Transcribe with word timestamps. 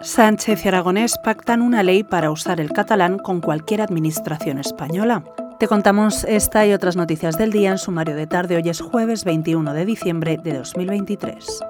Sánchez 0.00 0.64
y 0.64 0.68
Aragonés 0.68 1.18
pactan 1.18 1.60
una 1.60 1.82
ley 1.82 2.04
para 2.04 2.30
usar 2.30 2.60
el 2.60 2.72
catalán 2.72 3.18
con 3.18 3.40
cualquier 3.40 3.80
administración 3.80 4.58
española. 4.58 5.24
Te 5.58 5.66
contamos 5.66 6.22
esta 6.22 6.64
y 6.66 6.72
otras 6.72 6.94
noticias 6.94 7.36
del 7.36 7.50
día 7.50 7.72
en 7.72 7.78
sumario 7.78 8.14
de 8.14 8.28
tarde. 8.28 8.56
Hoy 8.56 8.68
es 8.68 8.80
jueves 8.80 9.24
21 9.24 9.74
de 9.74 9.84
diciembre 9.84 10.38
de 10.40 10.54
2023. 10.58 11.60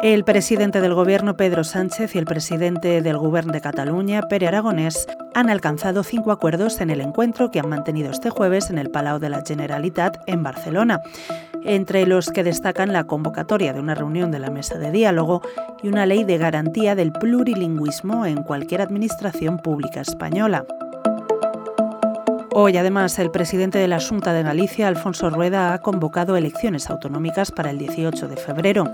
El 0.00 0.22
presidente 0.22 0.80
del 0.80 0.94
Gobierno, 0.94 1.36
Pedro 1.36 1.64
Sánchez, 1.64 2.14
y 2.14 2.18
el 2.18 2.24
presidente 2.24 3.02
del 3.02 3.18
Gobierno 3.18 3.52
de 3.52 3.60
Cataluña, 3.60 4.22
Pere 4.22 4.46
Aragonés, 4.46 5.08
han 5.34 5.50
alcanzado 5.50 6.04
cinco 6.04 6.30
acuerdos 6.30 6.80
en 6.80 6.90
el 6.90 7.00
encuentro 7.00 7.50
que 7.50 7.58
han 7.58 7.68
mantenido 7.68 8.12
este 8.12 8.30
jueves 8.30 8.70
en 8.70 8.78
el 8.78 8.90
Palau 8.90 9.18
de 9.18 9.28
la 9.28 9.42
Generalitat 9.44 10.18
en 10.26 10.44
Barcelona, 10.44 11.00
entre 11.64 12.06
los 12.06 12.30
que 12.30 12.44
destacan 12.44 12.92
la 12.92 13.04
convocatoria 13.04 13.72
de 13.72 13.80
una 13.80 13.96
reunión 13.96 14.30
de 14.30 14.38
la 14.38 14.50
mesa 14.50 14.78
de 14.78 14.92
diálogo 14.92 15.42
y 15.82 15.88
una 15.88 16.06
ley 16.06 16.22
de 16.22 16.38
garantía 16.38 16.94
del 16.94 17.10
plurilingüismo 17.10 18.24
en 18.24 18.44
cualquier 18.44 18.82
administración 18.82 19.58
pública 19.58 20.00
española. 20.00 20.64
Hoy, 22.60 22.76
además, 22.76 23.16
el 23.20 23.30
presidente 23.30 23.78
de 23.78 23.86
la 23.86 24.00
Junta 24.00 24.32
de 24.32 24.42
Galicia, 24.42 24.88
Alfonso 24.88 25.30
Rueda, 25.30 25.72
ha 25.72 25.78
convocado 25.78 26.36
elecciones 26.36 26.90
autonómicas 26.90 27.52
para 27.52 27.70
el 27.70 27.78
18 27.78 28.26
de 28.26 28.36
febrero. 28.36 28.92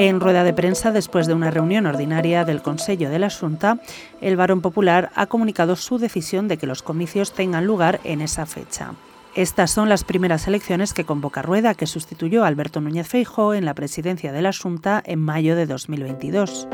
En 0.00 0.20
rueda 0.20 0.44
de 0.44 0.52
prensa, 0.52 0.92
después 0.92 1.26
de 1.26 1.34
una 1.34 1.50
reunión 1.50 1.84
ordinaria 1.84 2.44
del 2.44 2.62
Consejo 2.62 3.10
de 3.10 3.18
la 3.18 3.30
Junta, 3.30 3.80
el 4.20 4.36
Barón 4.36 4.60
Popular 4.60 5.10
ha 5.16 5.26
comunicado 5.26 5.74
su 5.74 5.98
decisión 5.98 6.46
de 6.46 6.56
que 6.56 6.68
los 6.68 6.84
comicios 6.84 7.32
tengan 7.32 7.66
lugar 7.66 7.98
en 8.04 8.20
esa 8.20 8.46
fecha. 8.46 8.92
Estas 9.34 9.72
son 9.72 9.88
las 9.88 10.04
primeras 10.04 10.46
elecciones 10.46 10.94
que 10.94 11.02
convoca 11.02 11.42
Rueda, 11.42 11.74
que 11.74 11.88
sustituyó 11.88 12.44
a 12.44 12.46
Alberto 12.46 12.80
Núñez 12.80 13.08
Feijóo 13.08 13.54
en 13.54 13.64
la 13.64 13.74
presidencia 13.74 14.30
de 14.30 14.40
la 14.40 14.52
Junta 14.52 15.02
en 15.04 15.18
mayo 15.18 15.56
de 15.56 15.66
2022. 15.66 16.68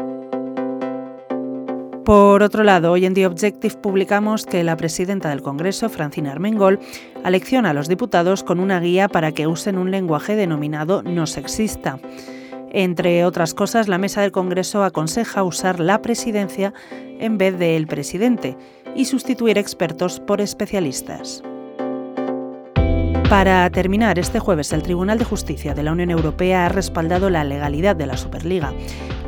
Por 2.04 2.42
otro 2.42 2.62
lado, 2.62 2.92
hoy 2.92 3.06
en 3.06 3.14
The 3.14 3.26
Objective 3.26 3.76
publicamos 3.76 4.44
que 4.44 4.62
la 4.64 4.76
presidenta 4.76 5.30
del 5.30 5.40
Congreso, 5.40 5.88
Francina 5.88 6.30
Armengol, 6.30 6.78
alecciona 7.24 7.70
a 7.70 7.74
los 7.74 7.88
diputados 7.88 8.44
con 8.44 8.60
una 8.60 8.80
guía 8.80 9.08
para 9.08 9.32
que 9.32 9.46
usen 9.46 9.78
un 9.78 9.90
lenguaje 9.90 10.36
denominado 10.36 11.02
no 11.02 11.26
sexista. 11.26 11.98
Entre 12.76 13.24
otras 13.24 13.54
cosas, 13.54 13.86
la 13.86 13.98
mesa 13.98 14.20
del 14.20 14.32
Congreso 14.32 14.82
aconseja 14.82 15.44
usar 15.44 15.78
la 15.78 16.02
presidencia 16.02 16.74
en 16.90 17.38
vez 17.38 17.56
del 17.56 17.86
presidente 17.86 18.56
y 18.96 19.04
sustituir 19.04 19.58
expertos 19.58 20.18
por 20.18 20.40
especialistas. 20.40 21.44
Para 23.30 23.70
terminar, 23.70 24.18
este 24.18 24.40
jueves 24.40 24.72
el 24.72 24.82
Tribunal 24.82 25.20
de 25.20 25.24
Justicia 25.24 25.72
de 25.72 25.84
la 25.84 25.92
Unión 25.92 26.10
Europea 26.10 26.66
ha 26.66 26.68
respaldado 26.68 27.30
la 27.30 27.44
legalidad 27.44 27.94
de 27.94 28.06
la 28.06 28.16
Superliga, 28.16 28.72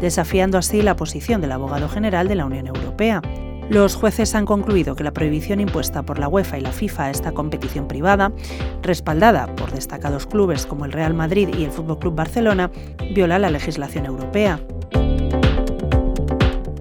desafiando 0.01 0.59
así 0.59 0.83
la 0.83 0.97
posición 0.97 1.41
del 1.41 1.53
abogado 1.53 1.89
general 1.89 2.27
de 2.27 2.35
la 2.35 2.47
Unión 2.47 2.67
Europea. 2.67 3.23
Los 3.69 3.97
jueces 3.97 4.35
han 4.35 4.47
concluido 4.47 4.95
que 4.95 5.03
la 5.03 5.13
prohibición 5.13 5.61
impuesta 5.61 6.03
por 6.03 6.19
la 6.19 6.29
UEFA 6.29 6.59
y 6.59 6.61
la 6.61 6.73
FIFA 6.73 7.05
a 7.05 7.11
esta 7.11 7.33
competición 7.33 7.89
privada, 7.89 8.33
respaldada 8.83 9.47
por 9.57 9.73
destacados 9.73 10.27
clubes 10.27 10.67
como 10.67 10.85
el 10.85 10.93
Real 10.93 11.15
Madrid 11.15 11.49
y 11.57 11.65
el 11.65 11.73
Fútbol 11.73 11.99
Club 11.99 12.15
Barcelona, 12.15 12.71
viola 13.15 13.39
la 13.39 13.51
legislación 13.51 14.07
europea. 14.07 14.61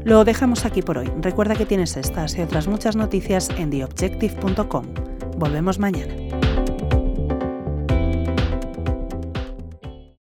Lo 0.04 0.24
dejamos 0.24 0.66
aquí 0.66 0.84
por 0.84 1.00
hoy. 1.00 1.12
Recuerda 1.20 1.56
que 1.56 1.66
tienes 1.66 1.98
estas 1.98 2.38
y 2.38 2.42
otras 2.42 2.68
muchas 2.68 2.96
noticias 2.96 3.50
en 3.58 3.72
theobjective.com. 3.72 4.86
Volvemos 5.38 5.80
mañana. 5.80 6.25